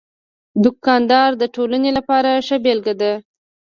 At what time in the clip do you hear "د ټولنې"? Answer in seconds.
1.41-1.91